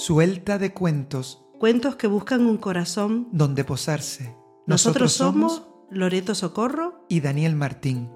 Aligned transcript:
Suelta 0.00 0.56
de 0.56 0.72
cuentos 0.72 1.44
Cuentos 1.58 1.96
que 1.96 2.06
buscan 2.06 2.46
un 2.46 2.56
corazón. 2.56 3.28
donde 3.32 3.64
posarse. 3.64 4.34
Nosotros, 4.66 5.12
somos 5.12 5.64
Loreto 5.90 6.34
Socorro. 6.34 7.04
y 7.10 7.20
Daniel 7.20 7.54
Martín. 7.54 8.08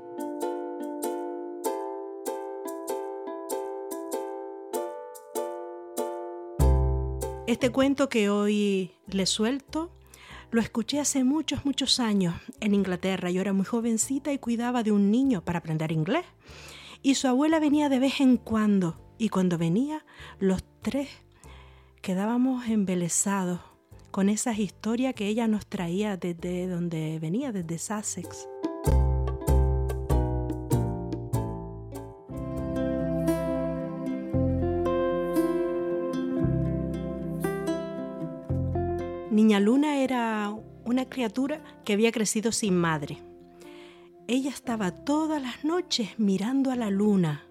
Este 7.46 7.70
cuento 7.70 8.08
que 8.08 8.30
hoy 8.30 8.92
le 9.08 9.26
suelto 9.26 9.92
lo 10.50 10.62
escuché 10.62 11.00
hace 11.00 11.22
muchos, 11.22 11.66
muchos 11.66 12.00
años 12.00 12.34
en 12.60 12.72
Inglaterra. 12.74 13.30
Yo 13.30 13.42
era 13.42 13.52
muy 13.52 13.66
jovencita 13.66 14.32
y 14.32 14.38
cuidaba 14.38 14.82
de 14.82 14.92
un 14.92 15.10
niño 15.10 15.44
para 15.44 15.58
aprender 15.58 15.92
inglés. 15.92 16.24
Y 17.02 17.16
su 17.16 17.28
abuela 17.28 17.60
venía 17.60 17.90
de 17.90 17.98
vez 17.98 18.22
en 18.22 18.38
cuando. 18.38 19.14
Y 19.18 19.28
cuando 19.28 19.58
venía, 19.58 20.06
los 20.40 20.64
tres 20.80 21.08
quedábamos 22.04 22.68
embelesados 22.68 23.60
con 24.10 24.28
esas 24.28 24.58
historias 24.58 25.14
que 25.14 25.26
ella 25.26 25.48
nos 25.48 25.66
traía 25.66 26.18
desde 26.18 26.66
donde 26.66 27.18
venía, 27.18 27.50
desde 27.50 27.78
Sussex. 27.78 28.46
Niña 39.30 39.60
Luna 39.60 39.96
era 39.96 40.54
una 40.84 41.08
criatura 41.08 41.64
que 41.86 41.94
había 41.94 42.12
crecido 42.12 42.52
sin 42.52 42.76
madre. 42.76 43.16
Ella 44.28 44.50
estaba 44.50 44.90
todas 44.90 45.40
las 45.40 45.64
noches 45.64 46.18
mirando 46.18 46.70
a 46.70 46.76
la 46.76 46.90
luna 46.90 47.46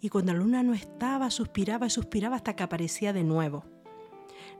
y 0.00 0.08
cuando 0.08 0.32
la 0.32 0.38
luna 0.38 0.62
no 0.62 0.72
estaba 0.72 1.30
suspiraba 1.30 1.86
y 1.86 1.90
suspiraba 1.90 2.36
hasta 2.36 2.56
que 2.56 2.62
aparecía 2.62 3.12
de 3.12 3.24
nuevo. 3.24 3.69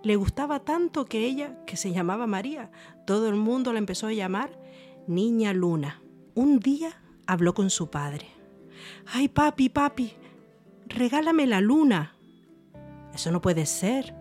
Le 0.03 0.17
gustaba 0.17 0.61
tanto 0.61 1.05
que 1.05 1.27
ella, 1.27 1.65
que 1.67 1.77
se 1.77 1.93
llamaba 1.93 2.27
María, 2.27 2.70
todo 3.06 3.29
el 3.29 3.34
mundo 3.34 3.73
la 3.73 3.79
empezó 3.79 4.06
a 4.06 4.12
llamar 4.12 4.59
Niña 5.06 5.53
Luna. 5.53 6.03
Un 6.34 6.59
día 6.59 7.03
habló 7.27 7.55
con 7.55 7.70
su 7.70 7.91
padre. 7.91 8.27
Ay, 9.12 9.28
papi, 9.28 9.69
papi, 9.69 10.12
regálame 10.87 11.47
la 11.47 11.61
luna. 11.61 12.15
Eso 13.15 13.31
no 13.31 13.41
puede 13.41 13.67
ser. 13.67 14.15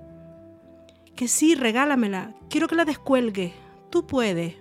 Que 1.16 1.28
sí, 1.28 1.56
regálamela. 1.56 2.36
Quiero 2.50 2.68
que 2.68 2.76
la 2.76 2.86
descuelgue. 2.86 3.54
Tú 3.90 4.08
puedes. 4.08 4.56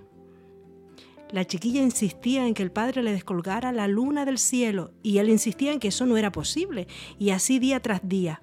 La 1.30 1.44
chiquilla 1.44 1.82
insistía 1.82 2.46
en 2.46 2.54
que 2.54 2.62
el 2.62 2.72
padre 2.72 3.02
le 3.02 3.12
descolgara 3.12 3.70
la 3.72 3.86
luna 3.86 4.24
del 4.24 4.38
cielo 4.38 4.92
y 5.02 5.18
él 5.18 5.28
insistía 5.28 5.72
en 5.72 5.80
que 5.80 5.88
eso 5.88 6.06
no 6.06 6.16
era 6.16 6.32
posible. 6.32 6.88
Y 7.18 7.30
así 7.30 7.58
día 7.58 7.80
tras 7.80 8.08
día. 8.08 8.42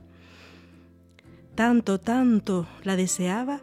Tanto, 1.55 1.99
tanto 1.99 2.67
la 2.83 2.97
deseaba 2.97 3.61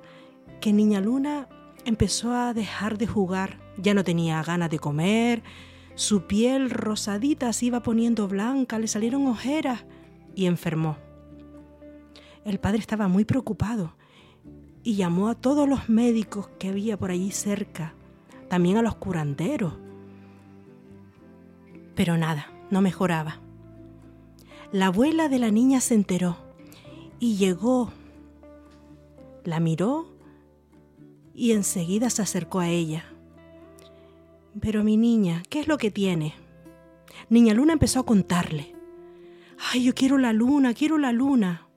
que 0.60 0.72
Niña 0.72 1.00
Luna 1.00 1.48
empezó 1.84 2.34
a 2.34 2.54
dejar 2.54 2.96
de 2.96 3.06
jugar. 3.06 3.58
Ya 3.76 3.92
no 3.92 4.02
tenía 4.02 4.42
ganas 4.42 4.70
de 4.70 4.78
comer. 4.78 5.42
Su 5.94 6.26
piel 6.26 6.70
rosadita 6.70 7.52
se 7.52 7.66
iba 7.66 7.82
poniendo 7.82 8.28
blanca, 8.28 8.78
le 8.78 8.88
salieron 8.88 9.26
ojeras 9.26 9.84
y 10.34 10.46
enfermó. 10.46 10.96
El 12.46 12.58
padre 12.58 12.78
estaba 12.78 13.08
muy 13.08 13.26
preocupado 13.26 13.94
y 14.82 14.96
llamó 14.96 15.28
a 15.28 15.34
todos 15.34 15.68
los 15.68 15.90
médicos 15.90 16.48
que 16.58 16.68
había 16.68 16.98
por 16.98 17.10
allí 17.10 17.30
cerca, 17.30 17.94
también 18.48 18.78
a 18.78 18.82
los 18.82 18.96
curanderos. 18.96 19.74
Pero 21.94 22.16
nada, 22.16 22.50
no 22.70 22.80
mejoraba. 22.80 23.40
La 24.72 24.86
abuela 24.86 25.28
de 25.28 25.38
la 25.38 25.50
niña 25.50 25.80
se 25.82 25.94
enteró 25.94 26.38
y 27.22 27.36
llegó, 27.36 27.92
la 29.44 29.60
miró 29.60 30.08
y 31.32 31.52
enseguida 31.52 32.10
se 32.10 32.20
acercó 32.20 32.58
a 32.58 32.68
ella. 32.68 33.04
Pero 34.60 34.82
mi 34.82 34.96
niña, 34.96 35.44
¿qué 35.48 35.60
es 35.60 35.68
lo 35.68 35.78
que 35.78 35.92
tiene? 35.92 36.34
Niña 37.30 37.54
Luna 37.54 37.74
empezó 37.74 38.00
a 38.00 38.06
contarle. 38.06 38.74
Ay, 39.70 39.84
yo 39.84 39.94
quiero 39.94 40.18
la 40.18 40.32
luna, 40.32 40.74
quiero 40.74 40.98
la 40.98 41.12
luna. 41.12 41.68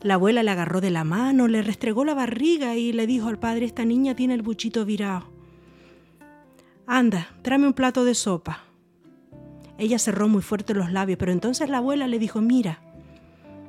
La 0.00 0.14
abuela 0.14 0.42
le 0.42 0.50
agarró 0.50 0.80
de 0.80 0.90
la 0.90 1.04
mano, 1.04 1.46
le 1.46 1.60
restregó 1.60 2.02
la 2.06 2.14
barriga 2.14 2.74
y 2.74 2.94
le 2.94 3.06
dijo 3.06 3.28
al 3.28 3.38
padre, 3.38 3.66
esta 3.66 3.84
niña 3.84 4.16
tiene 4.16 4.32
el 4.32 4.40
buchito 4.40 4.86
virado. 4.86 5.30
Anda, 6.86 7.28
tráeme 7.42 7.66
un 7.66 7.74
plato 7.74 8.06
de 8.06 8.14
sopa. 8.14 8.64
Ella 9.76 9.98
cerró 9.98 10.26
muy 10.26 10.40
fuerte 10.40 10.72
los 10.72 10.90
labios, 10.90 11.18
pero 11.18 11.32
entonces 11.32 11.68
la 11.68 11.78
abuela 11.78 12.06
le 12.06 12.18
dijo, 12.18 12.40
mira, 12.40 12.80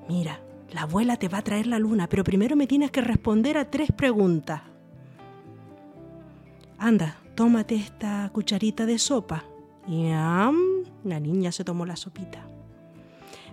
mira, 0.08 0.40
la 0.74 0.82
abuela 0.82 1.18
te 1.18 1.28
va 1.28 1.38
a 1.38 1.44
traer 1.44 1.68
la 1.68 1.80
luna, 1.80 2.08
pero 2.10 2.24
primero 2.24 2.56
me 2.56 2.68
tienes 2.68 2.90
que 2.90 3.02
responder 3.02 3.58
a 3.58 3.70
tres 3.70 3.92
preguntas. 3.92 4.62
Anda, 6.80 7.18
tómate 7.36 7.76
esta 7.76 8.30
cucharita 8.34 8.86
de 8.86 8.98
sopa. 8.98 9.46
Y 9.88 10.08
la 10.08 11.20
niña 11.20 11.52
se 11.52 11.64
tomó 11.64 11.86
la 11.86 11.96
sopita. 11.96 12.48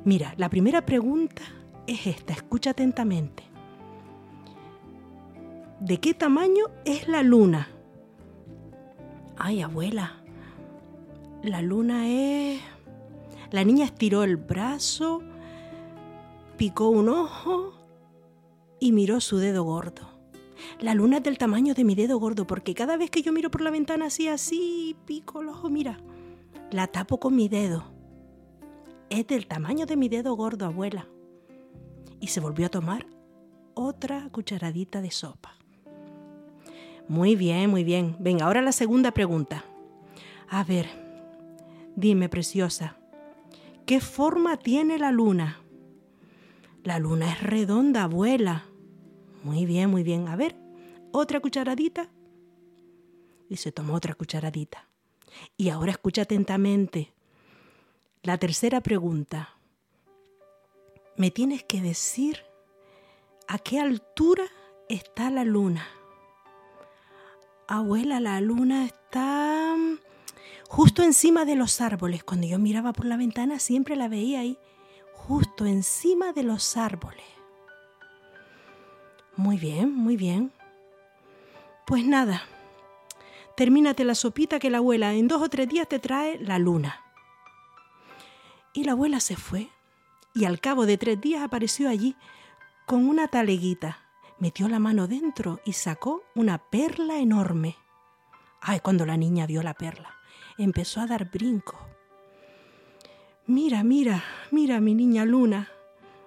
Mira, 0.05 0.33
la 0.37 0.49
primera 0.49 0.87
pregunta 0.87 1.43
es 1.87 2.07
esta, 2.07 2.33
escucha 2.33 2.71
atentamente. 2.71 3.43
¿De 5.81 5.99
qué 5.99 6.15
tamaño 6.15 6.67
es 6.85 7.09
la 7.09 7.23
luna? 7.23 7.69
Ay, 9.37 9.61
abuela, 9.61 10.23
la 11.43 11.61
luna 11.63 12.09
es... 12.09 12.61
La 13.51 13.65
niña 13.65 13.87
estiró 13.87 14.23
el 14.23 14.37
brazo, 14.37 15.23
picó 16.61 16.91
un 16.91 17.09
ojo 17.09 17.73
y 18.81 18.93
miró 18.93 19.23
su 19.23 19.39
dedo 19.39 19.65
gordo. 19.65 20.11
La 20.79 20.93
luna 20.93 21.17
es 21.17 21.23
del 21.23 21.39
tamaño 21.39 21.73
de 21.73 21.85
mi 21.85 21.95
dedo 21.95 22.19
gordo 22.19 22.47
porque 22.47 22.75
cada 22.75 22.99
vez 22.99 23.09
que 23.09 23.23
yo 23.23 23.33
miro 23.33 23.51
por 23.51 23.63
la 23.63 23.71
ventana 23.71 24.05
así, 24.05 24.29
así, 24.29 24.95
pico 25.07 25.41
el 25.41 25.49
ojo, 25.49 25.71
mira, 25.71 25.99
la 26.71 26.87
tapo 26.87 27.19
con 27.19 27.35
mi 27.35 27.49
dedo. 27.49 27.85
Es 29.09 29.27
del 29.27 29.47
tamaño 29.47 29.87
de 29.87 29.97
mi 29.97 30.11
dedo 30.11 30.35
gordo, 30.35 30.67
abuela 30.67 31.09
y 32.21 32.27
se 32.27 32.41
volvió 32.41 32.67
a 32.67 32.69
tomar 32.69 33.07
otra 33.73 34.29
cucharadita 34.31 35.01
de 35.01 35.13
sopa. 35.13 35.57
Muy 37.09 37.37
bien, 37.37 37.71
muy 37.71 37.85
bien. 37.85 38.17
Venga, 38.21 38.45
ahora 38.45 38.61
la 38.61 38.73
segunda 38.73 39.13
pregunta. 39.13 39.65
A 40.51 40.63
ver, 40.63 40.91
dime, 41.97 42.29
preciosa, 42.29 42.99
¿qué 43.87 44.03
forma 44.03 44.59
tiene 44.59 44.99
la 44.99 45.11
luna? 45.11 45.60
La 46.83 46.99
luna 46.99 47.33
es 47.33 47.43
redonda, 47.43 48.05
abuela. 48.05 48.65
Muy 49.43 49.67
bien, 49.67 49.91
muy 49.91 50.03
bien. 50.03 50.29
A 50.29 50.37
ver, 50.37 50.57
otra 51.13 51.41
cucharadita. 51.41 52.09
Y 53.49 53.57
se 53.57 53.73
tomó 53.73 53.95
otra 53.95 54.15
cucharadita. 54.15 54.89
Y 55.57 55.69
ahora 55.69 55.93
escucha 55.93 56.23
atentamente. 56.23 57.13
La 58.23 58.39
tercera 58.39 58.81
pregunta 58.81 59.57
me 61.17 61.31
tienes 61.31 61.65
que 61.65 61.83
decir 61.83 62.39
a 63.47 63.59
qué 63.59 63.79
altura 63.79 64.45
está 64.89 65.31
la 65.31 65.45
luna. 65.45 65.87
Abuela, 67.69 68.21
la 68.21 68.41
luna 68.41 68.85
está 68.85 69.77
justo 70.69 71.03
encima 71.03 71.45
de 71.45 71.57
los 71.57 71.81
árboles. 71.81 72.25
Cuando 72.25 72.47
yo 72.47 72.59
miraba 72.59 72.93
por 72.93 73.07
la 73.07 73.17
ventana 73.17 73.59
siempre 73.59 73.97
la 73.97 74.09
veía 74.09 74.41
ahí, 74.41 74.59
justo 75.31 75.65
encima 75.65 76.33
de 76.33 76.43
los 76.43 76.77
árboles. 76.77 77.25
Muy 79.37 79.59
bien, 79.59 79.95
muy 79.95 80.17
bien. 80.17 80.53
Pues 81.87 82.05
nada, 82.05 82.43
termínate 83.57 84.03
la 84.03 84.17
sopita 84.17 84.59
que 84.59 84.71
la 84.71 84.79
abuela 84.79 85.15
en 85.15 85.29
dos 85.29 85.41
o 85.41 85.49
tres 85.49 85.69
días 85.69 85.87
te 85.87 86.01
trae 86.01 86.41
la 86.41 86.59
luna. 86.59 87.01
Y 88.73 88.83
la 88.83 88.93
abuela 88.93 89.21
se 89.21 89.37
fue 89.37 89.69
y 90.35 90.47
al 90.47 90.59
cabo 90.59 90.85
de 90.85 90.99
tres 90.99 91.21
días 91.21 91.45
apareció 91.45 91.89
allí 91.89 92.17
con 92.85 93.09
una 93.09 93.29
taleguita. 93.29 93.99
Metió 94.41 94.69
la 94.69 94.81
mano 94.81 95.07
dentro 95.07 95.61
y 95.65 95.75
sacó 95.75 96.25
una 96.35 96.59
perla 96.59 97.19
enorme. 97.19 97.77
Ay, 98.61 98.81
cuando 98.81 99.07
la 99.07 99.17
niña 99.17 99.47
vio 99.47 99.63
la 99.63 99.75
perla, 99.75 100.13
empezó 100.59 101.01
a 101.01 101.07
dar 101.07 101.31
brinco. 101.31 101.79
Mira, 103.51 103.83
mira, 103.83 104.23
mira, 104.53 104.79
mi 104.79 104.95
niña 104.95 105.25
luna, 105.25 105.73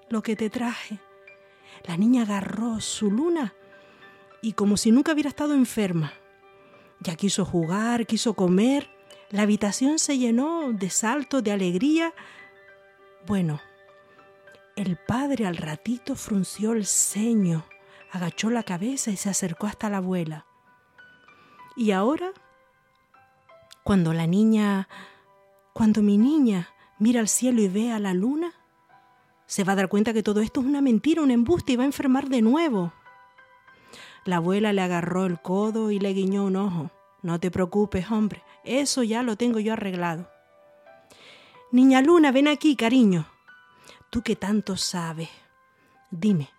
lo 0.09 0.21
que 0.21 0.35
te 0.35 0.49
traje. 0.49 0.99
La 1.87 1.95
niña 1.95 2.23
agarró 2.23 2.81
su 2.81 3.09
luna 3.09 3.53
y 4.41 4.51
como 4.51 4.75
si 4.75 4.91
nunca 4.91 5.13
hubiera 5.13 5.29
estado 5.29 5.53
enferma. 5.53 6.11
Ya 6.99 7.15
quiso 7.15 7.45
jugar, 7.45 8.05
quiso 8.07 8.33
comer. 8.33 8.89
La 9.29 9.43
habitación 9.43 9.99
se 9.99 10.17
llenó 10.17 10.73
de 10.73 10.89
saltos, 10.89 11.41
de 11.45 11.53
alegría. 11.53 12.13
Bueno, 13.25 13.61
el 14.75 14.97
padre 14.97 15.45
al 15.45 15.55
ratito 15.55 16.17
frunció 16.17 16.73
el 16.73 16.85
ceño, 16.85 17.63
agachó 18.11 18.49
la 18.49 18.63
cabeza 18.63 19.11
y 19.11 19.15
se 19.15 19.29
acercó 19.29 19.67
hasta 19.67 19.89
la 19.89 19.97
abuela. 19.97 20.45
Y 21.77 21.91
ahora, 21.91 22.33
cuando 23.81 24.11
la 24.11 24.27
niña, 24.27 24.89
cuando 25.71 26.01
mi 26.01 26.17
niña 26.17 26.67
mira 27.03 27.19
al 27.19 27.27
cielo 27.27 27.61
y 27.61 27.67
ve 27.67 27.91
a 27.91 27.99
la 27.99 28.13
luna, 28.13 28.53
se 29.45 29.65
va 29.65 29.73
a 29.73 29.75
dar 29.75 29.89
cuenta 29.89 30.13
que 30.13 30.23
todo 30.23 30.39
esto 30.39 30.61
es 30.61 30.65
una 30.65 30.79
mentira, 30.79 31.21
un 31.21 31.31
embuste 31.31 31.73
y 31.73 31.75
va 31.75 31.83
a 31.83 31.85
enfermar 31.85 32.29
de 32.29 32.41
nuevo. 32.41 32.93
La 34.23 34.37
abuela 34.37 34.71
le 34.71 34.81
agarró 34.81 35.25
el 35.25 35.41
codo 35.41 35.91
y 35.91 35.99
le 35.99 36.13
guiñó 36.13 36.45
un 36.45 36.55
ojo. 36.55 36.91
No 37.21 37.41
te 37.41 37.51
preocupes, 37.51 38.09
hombre, 38.09 38.41
eso 38.63 39.03
ya 39.03 39.21
lo 39.21 39.35
tengo 39.35 39.59
yo 39.59 39.73
arreglado. 39.73 40.29
Niña 41.73 42.01
Luna, 42.01 42.31
ven 42.31 42.47
aquí, 42.47 42.77
cariño. 42.77 43.27
Tú 44.09 44.21
que 44.21 44.37
tanto 44.37 44.77
sabes. 44.77 45.29
Dime, 46.09 46.51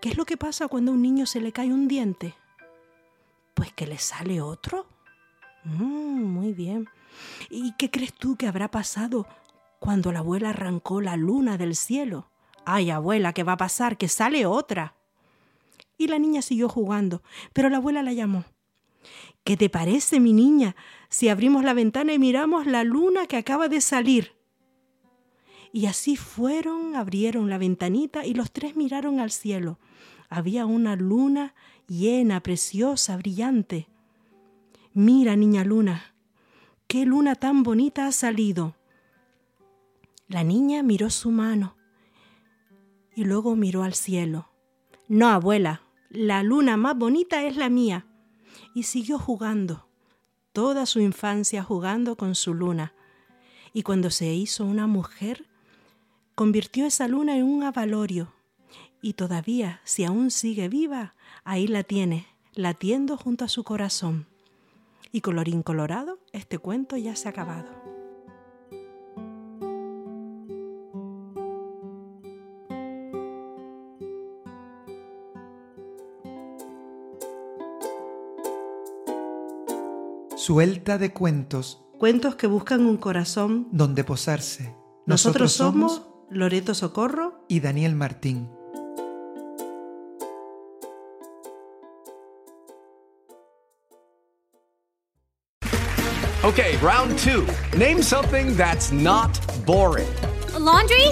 ¿qué 0.00 0.08
es 0.08 0.16
lo 0.16 0.24
que 0.24 0.38
pasa 0.38 0.68
cuando 0.68 0.92
a 0.92 0.94
un 0.94 1.02
niño 1.02 1.26
se 1.26 1.42
le 1.42 1.52
cae 1.52 1.70
un 1.70 1.86
diente? 1.86 2.34
Pues 3.52 3.74
que 3.74 3.86
le 3.86 3.98
sale 3.98 4.40
otro. 4.40 4.86
Mm, 5.64 6.22
muy 6.22 6.54
bien. 6.54 6.88
¿Y 7.50 7.74
qué 7.76 7.90
crees 7.90 8.14
tú 8.14 8.36
que 8.36 8.46
habrá 8.46 8.70
pasado 8.70 9.26
cuando 9.82 10.12
la 10.12 10.20
abuela 10.20 10.50
arrancó 10.50 11.00
la 11.00 11.16
luna 11.16 11.58
del 11.58 11.74
cielo? 11.74 12.30
Ay, 12.64 12.90
abuela, 12.90 13.32
¿qué 13.32 13.42
va 13.42 13.54
a 13.54 13.56
pasar? 13.56 13.96
Que 13.98 14.06
sale 14.06 14.46
otra. 14.46 14.94
Y 15.98 16.06
la 16.06 16.20
niña 16.20 16.40
siguió 16.40 16.68
jugando, 16.68 17.20
pero 17.52 17.68
la 17.68 17.78
abuela 17.78 18.00
la 18.04 18.12
llamó. 18.12 18.44
¿Qué 19.42 19.56
te 19.56 19.68
parece, 19.68 20.20
mi 20.20 20.32
niña, 20.32 20.76
si 21.08 21.28
abrimos 21.28 21.64
la 21.64 21.74
ventana 21.74 22.12
y 22.12 22.20
miramos 22.20 22.64
la 22.64 22.84
luna 22.84 23.26
que 23.26 23.36
acaba 23.36 23.68
de 23.68 23.80
salir? 23.80 24.36
Y 25.72 25.86
así 25.86 26.14
fueron, 26.14 26.94
abrieron 26.94 27.50
la 27.50 27.58
ventanita 27.58 28.24
y 28.24 28.34
los 28.34 28.52
tres 28.52 28.76
miraron 28.76 29.18
al 29.18 29.32
cielo. 29.32 29.80
Había 30.28 30.64
una 30.64 30.94
luna 30.94 31.56
llena, 31.88 32.40
preciosa, 32.40 33.16
brillante. 33.16 33.88
Mira, 34.94 35.34
niña 35.34 35.64
luna, 35.64 36.14
qué 36.86 37.04
luna 37.04 37.34
tan 37.34 37.64
bonita 37.64 38.06
ha 38.06 38.12
salido. 38.12 38.76
La 40.32 40.44
niña 40.44 40.82
miró 40.82 41.10
su 41.10 41.30
mano 41.30 41.76
y 43.14 43.24
luego 43.24 43.54
miró 43.54 43.82
al 43.82 43.92
cielo. 43.92 44.48
No, 45.06 45.28
abuela, 45.28 45.82
la 46.08 46.42
luna 46.42 46.78
más 46.78 46.96
bonita 46.96 47.44
es 47.44 47.58
la 47.58 47.68
mía. 47.68 48.06
Y 48.74 48.84
siguió 48.84 49.18
jugando, 49.18 49.90
toda 50.54 50.86
su 50.86 51.00
infancia 51.00 51.62
jugando 51.62 52.16
con 52.16 52.34
su 52.34 52.54
luna. 52.54 52.94
Y 53.74 53.82
cuando 53.82 54.08
se 54.08 54.32
hizo 54.32 54.64
una 54.64 54.86
mujer, 54.86 55.50
convirtió 56.34 56.86
esa 56.86 57.08
luna 57.08 57.36
en 57.36 57.44
un 57.44 57.64
avalorio. 57.64 58.32
Y 59.02 59.12
todavía, 59.12 59.82
si 59.84 60.04
aún 60.04 60.30
sigue 60.30 60.70
viva, 60.70 61.14
ahí 61.44 61.66
la 61.66 61.82
tiene, 61.82 62.26
latiendo 62.54 63.18
junto 63.18 63.44
a 63.44 63.48
su 63.48 63.64
corazón. 63.64 64.26
Y 65.12 65.20
colorín 65.20 65.62
colorado, 65.62 66.20
este 66.32 66.56
cuento 66.56 66.96
ya 66.96 67.16
se 67.16 67.28
ha 67.28 67.32
acabado. 67.32 67.81
Suelta 80.42 80.98
de 80.98 81.12
cuentos 81.12 81.84
Cuentos 82.00 82.34
que 82.34 82.48
buscan 82.48 82.84
un 82.84 82.96
corazón. 82.96 83.68
donde 83.70 84.02
posarse. 84.02 84.74
Nosotros, 85.06 85.52
somos 85.52 86.02
Loreto 86.30 86.74
Socorro. 86.74 87.44
y 87.48 87.60
Daniel 87.60 87.94
Martín. 87.94 88.50
Okay, 96.42 96.76
round 96.78 97.16
two. 97.20 97.46
Name 97.78 98.02
something 98.02 98.56
that's 98.56 98.90
not 98.90 99.30
boring. 99.64 100.12
A 100.56 100.58
laundry? 100.58 101.06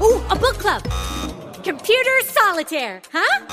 Ooh, 0.00 0.22
a 0.30 0.36
book 0.36 0.58
club. 0.58 0.80
Computer 1.64 2.22
solitaire, 2.24 3.02
huh? 3.12 3.46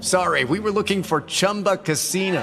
Sorry, 0.00 0.44
we 0.44 0.60
were 0.60 0.72
looking 0.72 1.02
for 1.02 1.20
Chumba 1.26 1.76
Casino. 1.76 2.42